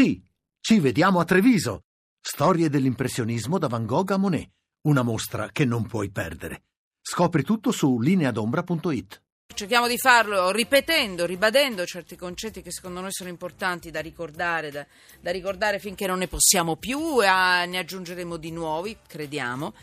[0.00, 0.18] Sì,
[0.62, 1.82] ci vediamo a Treviso.
[2.18, 4.48] Storie dell'impressionismo da Van Gogh a Monet.
[4.86, 6.62] Una mostra che non puoi perdere.
[7.02, 9.22] Scopri tutto su lineadombra.it.
[9.54, 14.86] Cerchiamo di farlo ripetendo, ribadendo certi concetti che secondo noi sono importanti da ricordare, da,
[15.20, 19.74] da ricordare finché non ne possiamo più e ne aggiungeremo di nuovi, crediamo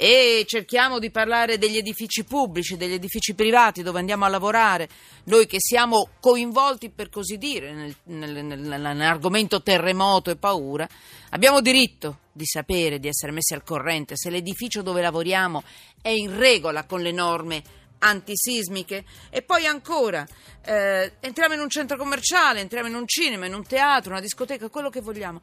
[0.00, 4.88] e cerchiamo di parlare degli edifici pubblici, degli edifici privati dove andiamo a lavorare,
[5.24, 10.88] noi che siamo coinvolti per così dire nel, nel, nel, nell'argomento terremoto e paura,
[11.30, 15.64] abbiamo diritto di sapere, di essere messi al corrente se l'edificio dove lavoriamo
[16.00, 17.62] è in regola con le norme
[17.98, 19.04] antisismiche.
[19.30, 20.24] E poi ancora
[20.64, 24.68] eh, entriamo in un centro commerciale, entriamo in un cinema, in un teatro, una discoteca,
[24.68, 25.42] quello che vogliamo,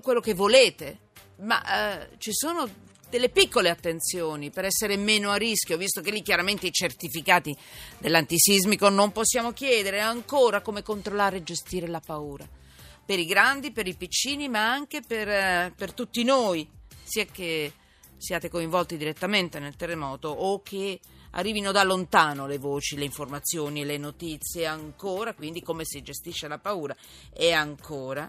[0.00, 0.98] quello che volete,
[1.38, 6.20] ma eh, ci sono delle piccole attenzioni per essere meno a rischio, visto che lì
[6.20, 7.56] chiaramente i certificati
[7.96, 12.44] dell'antisismico non possiamo chiedere ancora come controllare e gestire la paura.
[13.06, 16.68] Per i grandi, per i piccini, ma anche per, eh, per tutti noi,
[17.04, 17.72] sia che
[18.16, 20.98] siate coinvolti direttamente nel terremoto o che
[21.32, 26.58] arrivino da lontano le voci, le informazioni le notizie ancora, quindi come si gestisce la
[26.58, 26.96] paura
[27.32, 28.28] e ancora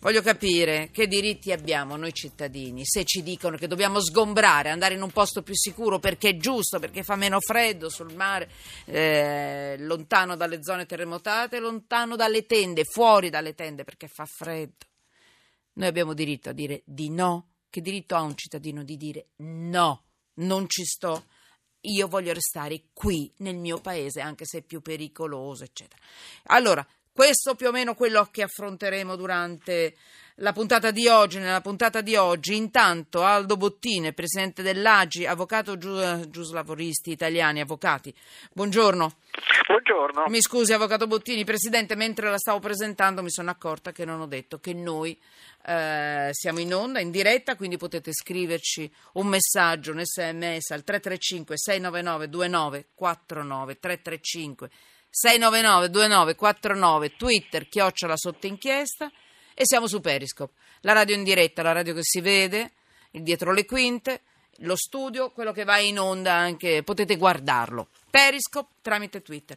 [0.00, 5.02] Voglio capire che diritti abbiamo noi cittadini se ci dicono che dobbiamo sgombrare, andare in
[5.02, 8.48] un posto più sicuro perché è giusto, perché fa meno freddo sul mare,
[8.84, 14.86] eh, lontano dalle zone terremotate, lontano dalle tende, fuori dalle tende perché fa freddo.
[15.72, 17.54] Noi abbiamo diritto a dire di no.
[17.68, 20.04] Che diritto ha un cittadino di dire no,
[20.34, 21.24] non ci sto?
[21.82, 26.00] Io voglio restare qui nel mio paese, anche se è più pericoloso, eccetera.
[26.44, 26.86] Allora,
[27.18, 29.96] questo più o meno quello che affronteremo durante
[30.36, 31.40] la puntata di oggi.
[31.40, 38.14] Nella puntata di oggi, intanto, Aldo Bottine, presidente dell'AGI, avvocato giu- giuslavoristi italiani, avvocati.
[38.52, 39.16] Buongiorno.
[39.66, 40.26] Buongiorno.
[40.28, 44.26] Mi scusi, avvocato Bottini, presidente, mentre la stavo presentando mi sono accorta che non ho
[44.26, 45.18] detto che noi
[45.66, 51.58] eh, siamo in onda, in diretta, quindi potete scriverci un messaggio, un sms al 335
[51.58, 54.70] 699 2949 335
[55.10, 59.10] 699 2949 Twitter, chiocciola sotto inchiesta
[59.54, 60.52] e siamo su Periscope.
[60.82, 62.72] La radio in diretta, la radio che si vede,
[63.12, 64.22] il dietro le quinte,
[64.58, 67.88] lo studio, quello che va in onda anche, potete guardarlo.
[68.10, 69.56] Periscope tramite Twitter.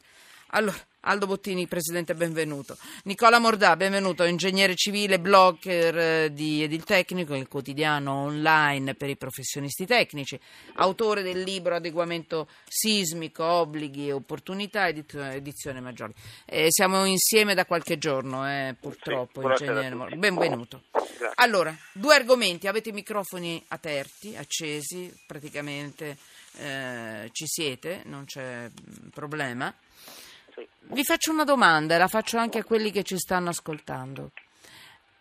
[0.53, 2.78] Allora, Aldo Bottini, presidente, benvenuto.
[3.03, 9.16] Nicola Mordà, benvenuto, ingegnere civile, blogger eh, di Edil Tecnico, il quotidiano online per i
[9.16, 10.38] professionisti tecnici,
[10.75, 16.13] autore del libro Adeguamento sismico, obblighi e opportunità, edizione Maggiore.
[16.44, 20.16] Eh, siamo insieme da qualche giorno, eh, purtroppo, sì, ingegnere Mordà.
[20.17, 20.84] Benvenuto.
[20.91, 21.31] Grazie.
[21.35, 26.17] Allora, due argomenti, avete i microfoni aperti, accesi, praticamente
[26.57, 29.07] eh, ci siete, non c'è mm,
[30.67, 30.95] problema.
[30.95, 34.31] Vi faccio una domanda, la faccio anche a quelli che ci stanno ascoltando.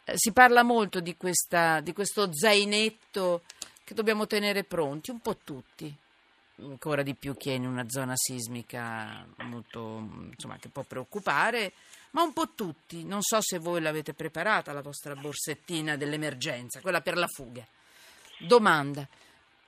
[0.05, 3.43] Eh, si parla molto di, questa, di questo zainetto
[3.85, 5.93] che dobbiamo tenere pronti, un po' tutti,
[6.59, 11.73] ancora di più chi è in una zona sismica molto, insomma, che può preoccupare,
[12.11, 13.05] ma un po' tutti.
[13.05, 17.67] Non so se voi l'avete preparata la vostra borsettina dell'emergenza, quella per la fuga.
[18.39, 19.07] Domanda.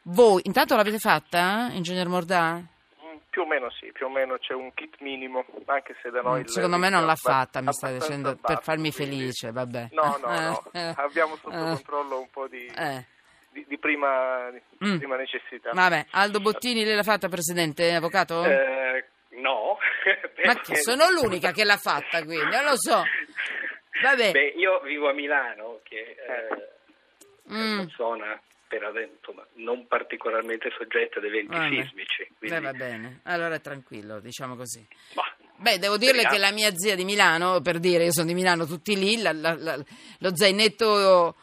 [0.05, 2.61] Voi, intanto l'avete fatta, eh, Ingegner Mordà?
[3.31, 6.41] Più o meno sì, più o meno c'è un kit minimo, anche se da noi...
[6.41, 9.89] Mm, secondo me non l'ha fatta, mi sta dicendo, per farmi felice, vabbè.
[9.93, 10.93] No, no, no, eh.
[10.97, 11.59] abbiamo sotto eh.
[11.59, 12.67] controllo un po' di...
[12.67, 13.05] Eh.
[13.51, 14.97] Di, di, prima, di mm.
[14.97, 15.71] prima, necessità.
[15.73, 18.45] Vabbè, Aldo Bottini, lei l'ha fatta, Presidente, avvocato?
[18.45, 19.05] Eh,
[19.41, 19.77] no.
[20.45, 23.03] Ma che sono l'unica che l'ha fatta, quindi, non lo so.
[24.03, 24.31] Vabbè.
[24.31, 27.57] Beh, io vivo a Milano, che eh, mm.
[27.57, 28.41] è una zona
[28.79, 31.83] per insomma, non particolarmente soggetta ad eventi Vabbè.
[31.83, 32.31] sismici.
[32.39, 32.57] Quindi...
[32.57, 34.87] Beh, va bene, allora tranquillo, diciamo così.
[35.13, 38.35] Bah, Beh, devo dirle che la mia zia di Milano, per dire, io sono di
[38.35, 39.85] Milano, tutti lì, la, la, la,
[40.19, 41.35] lo zainetto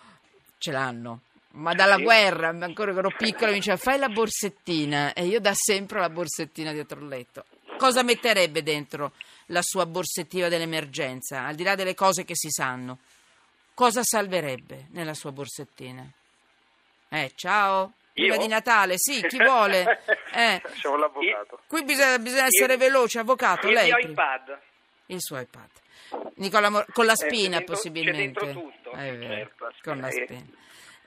[0.57, 1.21] ce l'hanno.
[1.51, 2.03] Ma dalla sì.
[2.03, 6.09] guerra, ancora che ero piccola, mi diceva fai la borsettina e io da sempre la
[6.09, 7.45] borsettina dietro il letto.
[7.77, 9.13] Cosa metterebbe dentro
[9.47, 12.99] la sua borsettina dell'emergenza, al di là delle cose che si sanno?
[13.73, 16.05] Cosa salverebbe nella sua borsettina?
[17.09, 17.93] Eh, ciao.
[18.13, 20.01] Prima di Natale, sì, chi vuole?
[20.31, 20.61] Eh.
[20.75, 21.61] Siamo l'avvocato.
[21.67, 23.67] Qui bisogna, bisogna essere il, veloci, avvocato.
[23.67, 23.91] Il lei.
[23.91, 24.59] mio iPad.
[25.07, 25.69] Il suo iPad.
[26.35, 28.39] Nicola Mor- con la spina, eh, c'è dentro, possibilmente.
[28.45, 28.91] C'è tutto.
[28.91, 30.45] Eh, certo, con la spina.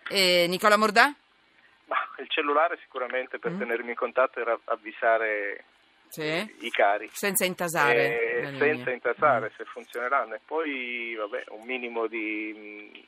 [0.08, 1.14] E Nicola Mordà?
[2.19, 3.58] Il cellulare sicuramente per mm.
[3.60, 5.64] tenermi in contatto era avvisare
[6.08, 6.56] sì.
[6.60, 7.08] i cari.
[7.12, 8.40] Senza intasare.
[8.40, 9.56] Eh, senza intasare, mm.
[9.56, 10.34] se funzioneranno.
[10.34, 13.06] E poi, vabbè, un minimo di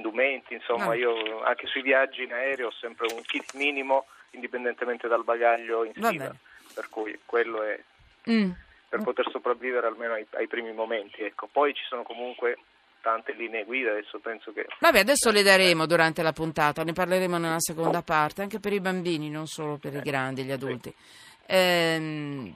[0.00, 0.90] indumenti, insomma.
[0.90, 0.94] Ah.
[0.94, 5.92] io anche sui viaggi in aereo ho sempre un kit minimo indipendentemente dal bagaglio in
[5.94, 6.34] stiva,
[6.74, 7.78] per cui quello è
[8.30, 8.50] mm.
[8.88, 11.22] per poter sopravvivere almeno ai, ai primi momenti.
[11.22, 11.48] Ecco.
[11.50, 12.58] Poi ci sono comunque
[13.00, 14.66] tante linee guida, adesso penso che...
[14.78, 18.80] Vabbè, adesso le daremo durante la puntata, ne parleremo nella seconda parte, anche per i
[18.80, 20.94] bambini, non solo per i grandi, gli adulti.
[21.46, 22.54] Ehm,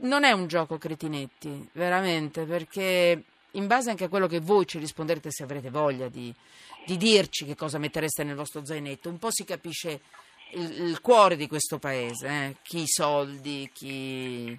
[0.00, 3.22] non è un gioco cretinetti, veramente, perché
[3.54, 6.32] in base anche a quello che voi ci risponderete, se avrete voglia di,
[6.86, 10.00] di dirci che cosa mettereste nel vostro zainetto, un po' si capisce
[10.52, 12.56] il, il cuore di questo paese, eh?
[12.62, 14.58] chi i soldi, chi...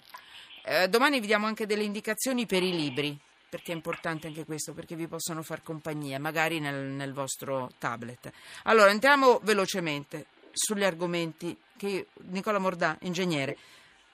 [0.68, 4.74] Eh, domani vi diamo anche delle indicazioni per i libri, perché è importante anche questo,
[4.74, 8.31] perché vi possono far compagnia, magari nel, nel vostro tablet.
[8.63, 13.57] Allora, entriamo velocemente sugli argomenti che Nicola Mordà, ingegnere,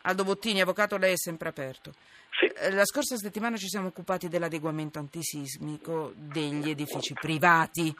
[0.01, 1.93] Aldo Bottini, avvocato, lei è sempre aperto.
[2.39, 2.45] Sì.
[2.45, 7.93] Eh, La scorsa settimana ci siamo occupati dell'adeguamento antisismico degli edifici privati,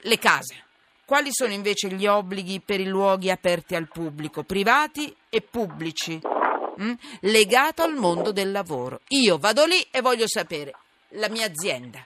[0.00, 0.62] le case.
[1.04, 6.18] Quali sono invece gli obblighi per i luoghi aperti al pubblico, privati e pubblici,
[6.80, 6.92] mm?
[7.20, 9.00] legato al mondo del lavoro?
[9.08, 10.74] Io vado lì e voglio sapere,
[11.10, 12.04] la mia azienda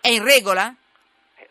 [0.00, 0.74] è in regola?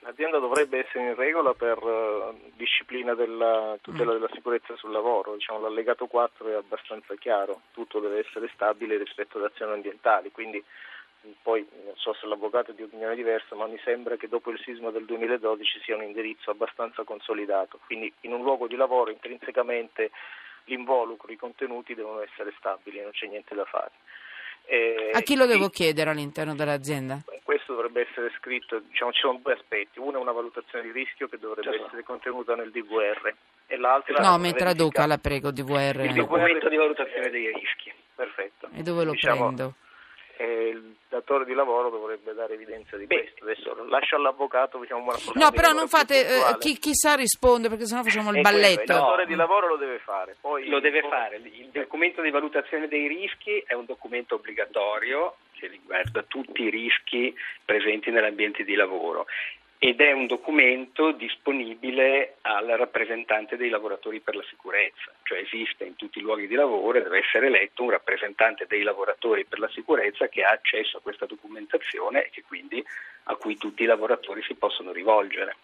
[0.09, 5.59] L'azienda dovrebbe essere in regola per eh, disciplina della tutela della sicurezza sul lavoro, diciamo,
[5.59, 10.57] l'allegato 4 è abbastanza chiaro, tutto deve essere stabile rispetto ad azioni ambientali, quindi
[11.21, 14.49] mh, poi non so se l'avvocato è di opinione diversa, ma mi sembra che dopo
[14.49, 19.11] il sisma del 2012 sia un indirizzo abbastanza consolidato, quindi in un luogo di lavoro
[19.11, 20.09] intrinsecamente
[20.63, 23.91] l'involucro, i contenuti devono essere stabili, non c'è niente da fare.
[24.71, 27.23] Eh, A chi lo devo chiedere all'interno dell'azienda?
[27.41, 31.27] questo dovrebbe essere scritto, diciamo, ci sono due aspetti, uno è una valutazione di rischio
[31.27, 31.87] che dovrebbe Certo.
[31.87, 33.33] essere contenuta nel DVR
[33.65, 36.13] e l'altro No, è mi una traduca, la prego, Il DVR.
[36.13, 37.91] documento di valutazione dei rischi.
[38.13, 38.69] Perfetto.
[38.75, 39.73] E dove lo Diciamo, prendo?
[40.41, 43.33] Eh, il datore di lavoro dovrebbe dare evidenza di Beh.
[43.33, 43.43] questo.
[43.43, 47.85] Adesso lascio all'avvocato diciamo, una No, però non fate, eh, chi, chi sa risponde perché
[47.85, 48.93] sennò facciamo il È quello, Il balletto.
[48.93, 50.37] datore di lavoro lo deve fare.
[50.39, 51.35] Poi, Lo deve come- fare.
[51.43, 57.35] Il documento di valutazione dei rischi è un documento obbligatorio che riguarda tutti i rischi
[57.65, 59.25] presenti nell'ambiente di lavoro
[59.81, 65.95] ed è un documento disponibile al rappresentante dei lavoratori per la sicurezza, cioè esiste in
[65.95, 69.69] tutti i luoghi di lavoro e deve essere eletto un rappresentante dei lavoratori per la
[69.69, 72.83] sicurezza che ha accesso a questa documentazione e che quindi
[73.23, 75.55] a cui tutti i lavoratori si possono rivolgere.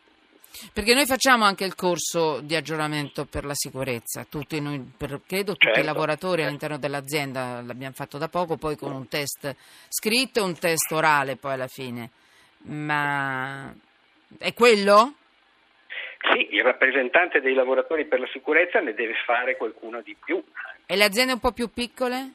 [0.72, 5.58] Perché noi facciamo anche il corso di aggiornamento per la sicurezza, tutti noi, per- credo
[5.58, 6.48] tutti i Certo, lavoratori certo.
[6.48, 9.54] all'interno dell'azienda l'abbiamo fatto da poco, poi con un test
[9.90, 12.12] scritto e un test orale poi alla fine.
[12.68, 13.76] Ma
[14.40, 15.14] è quello?
[16.34, 20.44] Sì, il rappresentante dei lavoratori per la sicurezza ne deve fare qualcuno di più.
[20.86, 22.32] E le aziende un po' più piccole?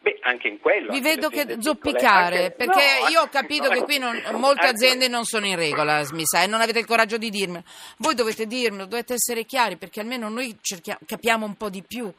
[0.00, 0.92] Beh, anche in quello.
[0.92, 4.66] Vi vedo che zoppicare, anche- perché no, io ho capito no, che qui non- molte
[4.68, 7.64] aziende non sono in regola, mi sa, e non avete il coraggio di dirmelo.
[7.98, 12.12] Voi dovete dirmelo, dovete essere chiari, perché almeno noi cerchia- capiamo un po' di più.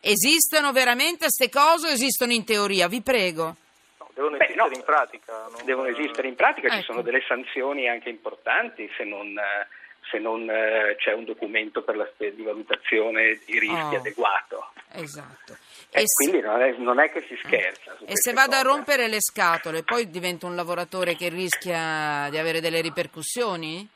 [0.00, 2.88] Esistono veramente queste cose o esistono in teoria?
[2.88, 3.54] Vi prego.
[4.22, 4.76] No, devono Beh, esistere no.
[4.76, 5.32] in pratica.
[5.50, 6.84] non- Devono esistere in pratica, ci Ecco.
[6.84, 9.66] sono delle sanzioni anche importanti se non, eh,
[10.10, 13.98] se non, eh, c'è un documento per la di valutazione di rischi Oh.
[13.98, 14.72] adeguato.
[14.92, 15.56] Esatto.
[15.90, 17.96] Eh, E se- quindi non è, non è che si scherza.
[18.06, 18.68] E se vado a cose.
[18.68, 23.86] rompere le scatole, poi divento un lavoratore che rischia di avere delle ripercussioni?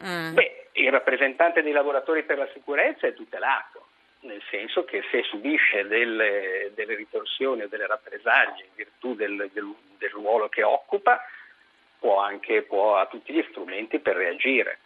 [0.00, 0.30] Eh.
[0.32, 3.81] Beh, il rappresentante dei lavoratori per la sicurezza è tutelato,
[4.22, 9.74] nel senso che se subisce delle, delle ritorsioni o delle rappresaglie in virtù del, del-
[9.98, 11.20] del ruolo che occupa,
[11.98, 14.78] può anche, può, ha tutti gli strumenti per reagire.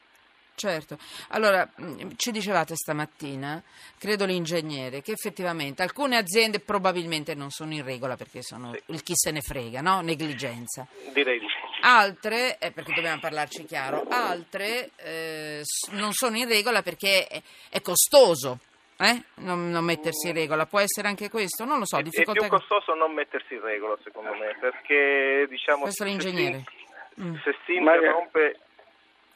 [0.55, 0.97] Certo,
[1.29, 3.63] allora mh, ci dicevate stamattina,
[3.99, 9.13] credo l'ingegnere, che effettivamente alcune aziende probabilmente non sono in regola perché sono il chi
[9.15, 10.01] se ne frega, no?
[10.01, 10.87] Negligenza.
[11.13, 11.55] Direi di sì.
[11.83, 17.83] Altre, eh, perché dobbiamo parlarci chiaro, altre eh, non sono in regola perché è, è
[17.83, 18.59] costoso.
[18.99, 19.23] Eh?
[19.37, 21.65] Non, non mettersi in regola, può essere anche questo?
[21.65, 25.83] Non lo so, È- è più costoso non mettersi in regola, secondo me, perché diciamo
[25.83, 26.65] Questo è se l'ingegnere.
[26.67, 26.85] si-
[27.23, 27.35] Mm.
[27.45, 28.59] se si interrompe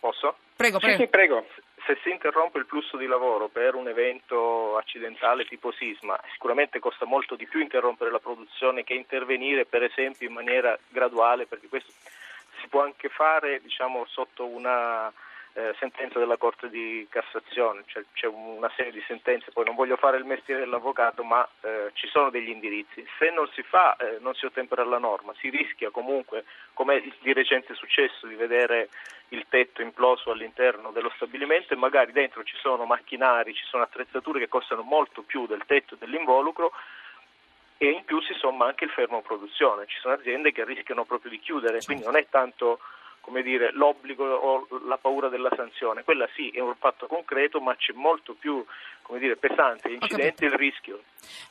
[0.01, 0.37] posso?
[0.57, 1.03] Prego, Sì, prego.
[1.03, 1.47] sì, prego.
[1.87, 7.07] se si interrompe il flusso di lavoro per un evento accidentale tipo sisma, sicuramente costa
[7.07, 11.91] molto di più interrompere la produzione che intervenire, per esempio, in maniera graduale, perché questo
[12.61, 15.11] si può anche fare diciamo, sotto una
[15.55, 19.97] eh, sentenza della Corte di Cassazione, cioè, c'è una serie di sentenze, poi non voglio
[19.97, 23.05] fare il mestiere dell'avvocato, ma eh, ci sono degli indirizzi.
[23.19, 27.33] Se non si fa, eh, non si ottempera alla norma, si rischia comunque, come di
[27.33, 28.91] recente è successo, di vedere
[29.31, 34.39] il tetto imploso all'interno dello stabilimento e magari dentro ci sono macchinari, ci sono attrezzature
[34.39, 36.73] che costano molto più del tetto e dell'involucro
[37.77, 39.87] e in più si somma anche il fermo produzione.
[39.87, 42.81] Ci sono aziende che rischiano proprio di chiudere, quindi non è tanto
[43.31, 46.03] come dire, l'obbligo o la paura della sanzione.
[46.03, 48.65] Quella sì è un fatto concreto, ma c'è molto più
[49.03, 51.03] come dire, pesante l'incidente il rischio.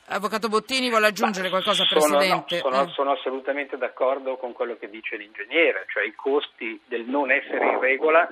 [0.08, 2.56] Avvocato Bottini vuole aggiungere ma qualcosa, sono, Presidente?
[2.56, 2.88] No, sono, eh.
[2.88, 7.80] sono, assolutamente d'accordo con quello che dice l'ingegnere, cioè i costi del non essere in
[7.80, 8.28] regola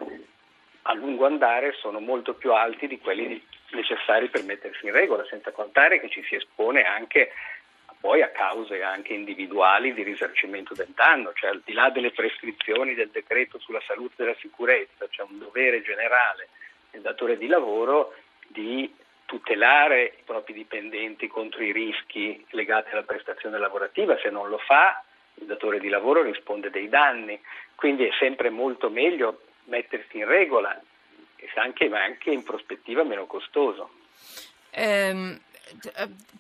[0.82, 5.52] a lungo andare sono molto più alti di quelli necessari per mettersi in regola, senza
[5.52, 7.30] contare che ci si espone anche
[8.00, 12.94] poi a cause anche individuali di risarcimento del danno, cioè al di là delle prescrizioni
[12.94, 16.48] del decreto sulla salute e la sicurezza, c'è un dovere generale
[16.90, 18.14] del datore di lavoro
[18.46, 24.58] di tutelare i propri dipendenti contro i rischi legati alla prestazione lavorativa, se non lo
[24.58, 25.02] fa
[25.34, 27.38] il datore di lavoro risponde dei danni,
[27.74, 30.80] quindi è sempre molto meglio mettersi in regola,
[31.56, 33.90] anche, ma anche in prospettiva meno costoso.
[34.70, 35.38] Eh,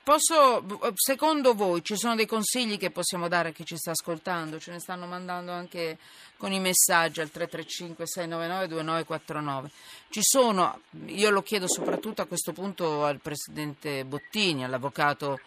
[0.02, 4.58] posso, secondo voi ci sono dei consigli che possiamo dare a chi ci sta ascoltando?
[4.58, 5.98] Ce ne stanno mandando anche
[6.36, 9.70] con i messaggi al 335 699 2949.
[10.10, 15.40] Ci sono, io lo chiedo soprattutto a questo punto al Presidente Bottini, all'Avvocato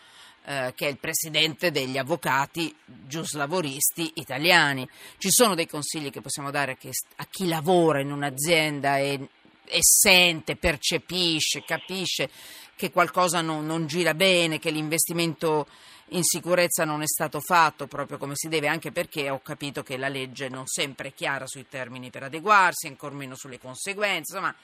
[0.43, 4.87] eh, che è il presidente degli avvocati giuslavoristi italiani.
[5.17, 6.77] Ci sono dei consigli che possiamo dare
[7.17, 9.27] a chi lavora in un'azienda e,
[9.65, 12.31] e sente, percepisce, capisce
[12.81, 15.67] che qualcosa non, non gira bene, che l'investimento
[16.13, 19.97] in sicurezza non è stato fatto proprio come si deve, anche perché ho capito che
[19.97, 24.55] la legge non sempre è chiara sui termini per adeguarsi, ancor meno sulle conseguenze, insomma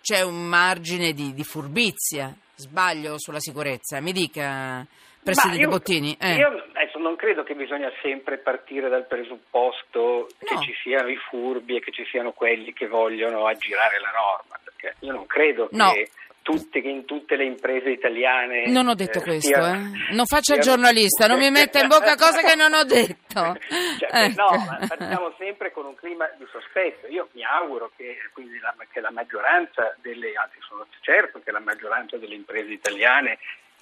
[0.00, 4.00] c'è un margine di, di furbizia, sbaglio sulla sicurezza.
[4.00, 4.84] Mi dica,
[5.22, 6.16] Presidente io, Bottini.
[6.20, 6.34] Eh.
[6.34, 10.60] Io adesso non credo che bisogna sempre partire dal presupposto che no.
[10.60, 14.96] ci siano i furbi e che ci siano quelli che vogliono aggirare la norma, perché
[15.00, 15.92] io non credo no.
[15.92, 16.10] che
[16.48, 18.68] tutte, in tutte le imprese italiane.
[18.68, 20.12] Non ho detto eh, questo, eh.
[20.12, 23.58] non faccia il giornalista, non mi metta in bocca cose che non ho detto.
[23.98, 24.42] Cioè, ecco.
[24.42, 27.06] No, ma partiamo sempre con un clima di sospetto.
[27.08, 28.16] Io mi auguro che,
[28.62, 33.38] la, che la maggioranza delle, anzi sono certo che la maggioranza delle imprese italiane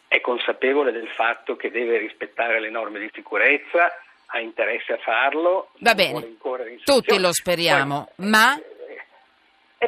[0.08, 3.92] è consapevole del fatto che deve rispettare le norme di sicurezza,
[4.26, 5.70] ha interesse a farlo.
[5.78, 6.36] Va bene,
[6.82, 8.58] tutti lo speriamo, Poi, ma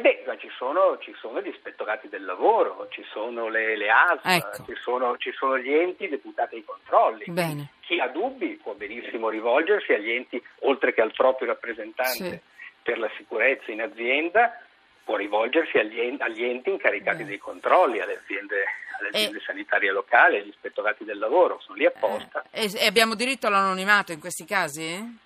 [0.01, 3.89] eh, eh beh, ci sono, ci sono, gli ispettorati del lavoro, ci sono le, le
[3.89, 4.65] ASL, ecco.
[4.65, 7.25] ci, sono, ci, sono, gli enti deputati ai controlli.
[7.27, 7.71] Bene.
[7.81, 12.39] Chi ha dubbi può benissimo rivolgersi agli enti, oltre che al proprio rappresentante sì.
[12.81, 14.61] per la sicurezza in azienda,
[15.03, 17.29] può rivolgersi agli enti, agli enti incaricati Beh.
[17.29, 18.63] dei controlli, alle aziende,
[18.99, 19.41] alle aziende e...
[19.41, 22.45] sanitarie locali, agli ispettorati del lavoro, sono lì apposta.
[22.51, 25.17] Eh, e abbiamo diritto all'anonimato in questi casi?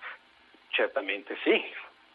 [0.68, 1.62] Certamente sì,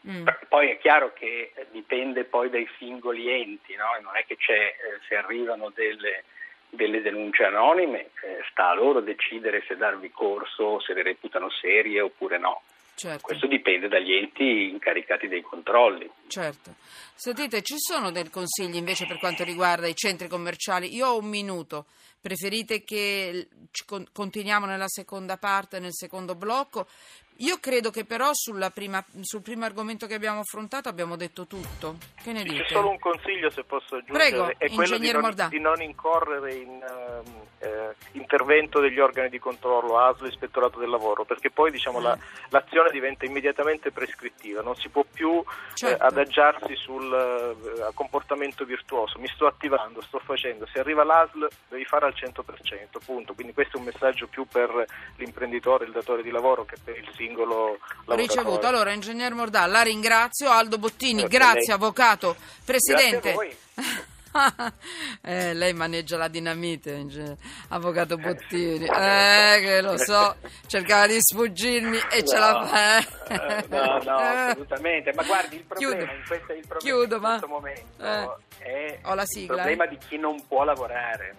[0.08, 0.28] Mm.
[0.48, 3.98] Poi è chiaro che dipende poi dai singoli enti, no?
[4.02, 6.24] non è che c'è, eh, se arrivano delle,
[6.70, 12.00] delle denunce anonime, eh, sta a loro decidere se darvi corso, se le reputano serie
[12.00, 12.62] oppure no.
[13.00, 13.22] Certo.
[13.22, 16.10] Questo dipende dagli enti incaricati dei controlli.
[16.28, 16.76] Certo.
[17.16, 20.94] Sentite, ci sono dei consigli invece per quanto riguarda i centri commerciali?
[20.94, 21.86] Io ho un minuto.
[22.20, 23.48] Preferite che
[24.12, 26.88] continuiamo nella seconda parte, nel secondo blocco?
[27.42, 28.32] Io credo che però
[28.74, 31.96] prima, sul primo argomento che abbiamo affrontato abbiamo detto tutto.
[32.22, 32.64] Che ne dite?
[32.64, 36.54] C'è solo un consiglio se posso aggiungere, Prego, è quello di non, di non, incorrere
[36.54, 42.02] in uh, eh, intervento degli organi di controllo, ASL, Ispettorato del Lavoro, perché poi diciamo,
[42.02, 42.50] la, mm.
[42.50, 46.04] l'azione diventa immediatamente prescrittiva, non si può più eh, certo.
[46.04, 51.86] eh, adagiarsi sul uh, comportamento virtuoso, mi sto attivando, sto facendo, se arriva l'ASL devi
[51.86, 53.34] fare al 100%, punto.
[53.34, 57.10] Quindi questo è un messaggio più per l'imprenditore, il datore di lavoro che per il
[57.16, 58.22] singolo singolo lavoratore.
[58.22, 58.68] ricevuto.
[58.68, 60.50] Allora, Ingegner Mordà, la ringrazio.
[60.50, 62.36] Aldo Bottini, grazie, grazie avvocato.
[62.66, 63.58] Presidente.
[65.22, 67.06] eh, lei maneggia la dinamite,
[67.70, 68.86] avvocato Bottini.
[68.86, 70.36] Eh, che lo so,
[70.68, 72.98] cercava di sfuggirmi e no, ce la fa.
[72.98, 73.66] Eh.
[73.70, 75.14] no, no, assolutamente.
[75.14, 76.12] Ma guardi, il problema, Chiudo.
[76.12, 77.54] in, questo, il problema Chiudo, in questo ma...
[77.54, 78.60] momento eh.
[78.60, 81.36] è Ho la sigla, il problema di chi non può lavorare.